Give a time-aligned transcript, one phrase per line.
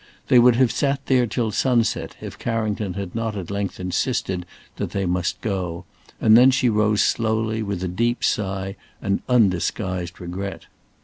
[0.29, 4.93] They would have sat there till sunset if Carrington had not at length insisted that
[4.93, 5.85] they must go,
[6.19, 10.65] and then she rose slowly with a deep sigh and undisguised regret.